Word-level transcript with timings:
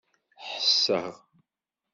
Ḥesseɣ. 0.49 1.13